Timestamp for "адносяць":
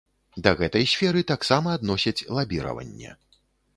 1.81-2.17